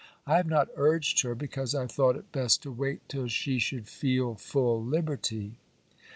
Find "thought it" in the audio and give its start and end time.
1.85-2.31